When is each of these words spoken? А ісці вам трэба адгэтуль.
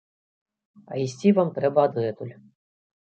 А 0.93 0.97
ісці 1.03 1.33
вам 1.41 1.53
трэба 1.59 1.85
адгэтуль. 1.91 2.33